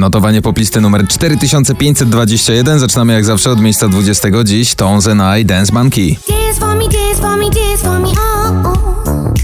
[0.00, 2.78] Notowanie poplisty numer 4521.
[2.78, 4.28] Zaczynamy jak zawsze od miejsca 20.
[4.44, 6.16] Dziś Tones and I Dance Monkey.
[6.28, 9.34] Dance for me, dance for me, dance for me, oh, oh.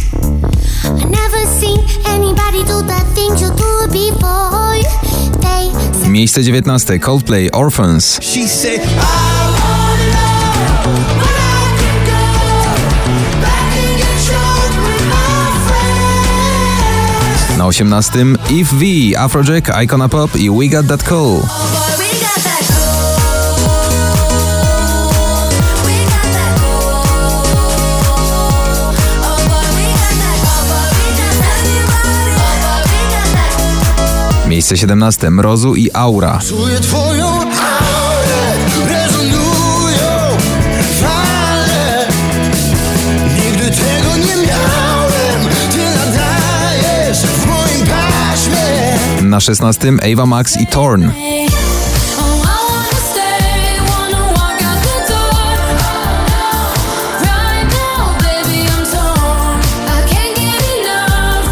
[0.84, 4.80] I never seen anybody do the things you do before.
[5.40, 6.98] They Miejsce 19.
[6.98, 8.18] Coldplay Orphans.
[8.22, 9.35] She said, I
[17.66, 18.36] Na 18.
[18.48, 21.42] If V, Afrojack, Icona Pop i We Got That Cool.
[21.42, 23.10] we got that cool.
[25.82, 26.94] We got that cool.
[29.18, 30.38] Boy, we got that.
[30.46, 31.58] Boy, we got that.
[31.58, 32.30] Everybody.
[32.62, 34.46] Boy, we got that.
[34.48, 35.30] Miejsce 17.
[35.30, 36.38] Mrozu i Aura.
[36.48, 37.40] Czuję twoją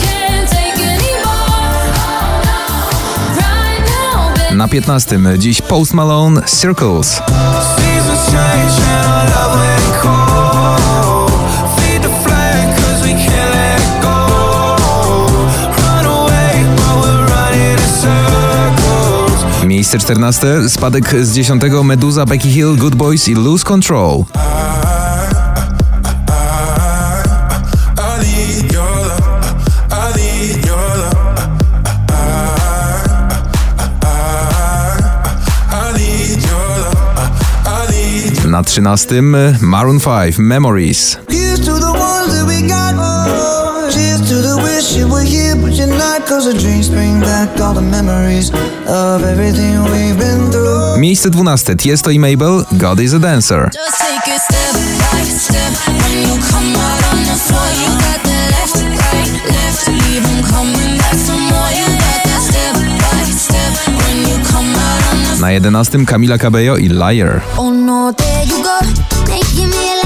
[0.00, 1.92] can't take anymore.
[3.36, 4.56] Right now, baby.
[4.56, 5.38] Na 15.
[5.38, 7.22] Dziś Post Malone Circles.
[19.94, 20.68] Miejsce 14.
[20.68, 21.62] Spadek z 10.
[21.82, 24.24] Meduza, Becky Hill, Good Boys i Lose Control.
[24.34, 24.40] I
[28.22, 29.44] need your love.
[29.90, 30.24] I
[45.82, 46.26] not.
[46.26, 48.50] Cause the dreams bring back all the memories
[48.86, 50.96] of everything we've been through.
[50.98, 51.74] Miejsce 12.
[51.76, 53.68] Tiesto i Mabel God is a Dancer.
[53.72, 54.74] Just take it step
[55.12, 55.72] by step.
[55.86, 59.88] When you come out on the floor, you got the left, right, left.
[59.88, 61.70] Leave 'em coming back some more.
[61.74, 63.72] You got that step by step.
[64.00, 66.06] When you come out on the Na 11.
[66.06, 67.42] Camila Cabello i Liar.
[67.58, 68.78] Oh no, there you go,
[69.28, 70.03] making me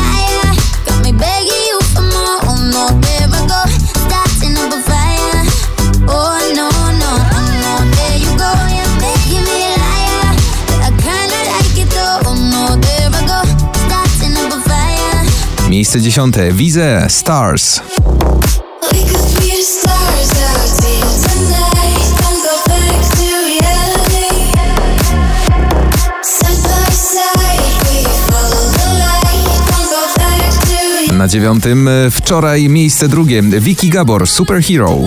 [22.20, 22.54] Don't go
[30.16, 30.54] back
[31.08, 31.64] to Na 9.
[32.10, 33.42] Wczoraj miejsce drugie.
[33.42, 34.98] Vicky Gabor Superhero.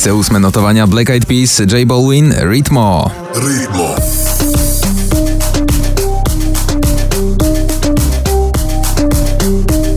[0.00, 3.10] Miejsce ósme notowania Black Eyed Peas, J Balwin, Ritmo.
[3.34, 3.94] ritmo.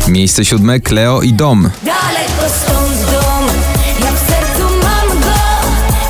[0.07, 1.69] Miejsce siódme Cleo i Dom.
[1.85, 3.45] Daleko stąd dom
[3.99, 5.39] Jak w sercu mam go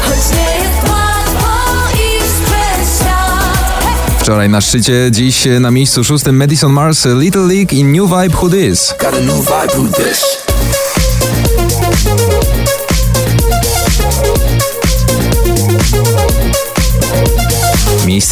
[0.02, 1.50] Choć nie jest łatwo
[1.94, 7.84] iść przez świat Wczoraj na szczycie, dziś na miejscu szóstym Madison Mars, Little League i
[7.84, 8.94] New Vibe Who This.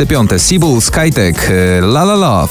[0.02, 2.50] Miejsce piąte Seabull, Skytech, e, La La Love.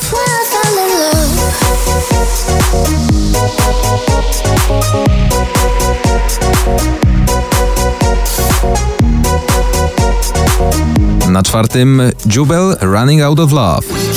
[11.28, 12.02] Na czwartym
[12.34, 14.09] Jubel, Running Out of Love.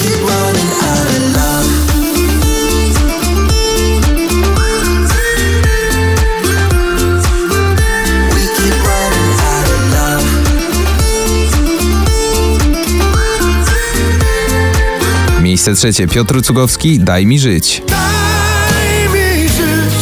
[15.63, 17.81] Miejsce trzecie Piotr Cugowski, Daj mi żyć.
[17.88, 19.94] Daj mi żyć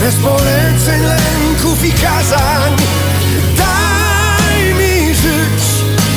[0.00, 2.72] bez poleceń, lęków i kazań.
[3.58, 5.62] Daj mi żyć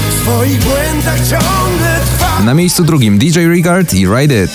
[0.10, 2.46] w swoich błędach ciągle trwać.
[2.46, 4.52] Na miejscu drugim DJ Regard i Ride It.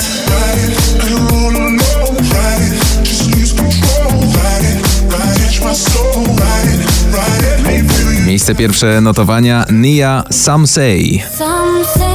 [8.26, 11.22] Miejsce pierwsze notowania Nia Some Say.
[11.38, 12.09] Some say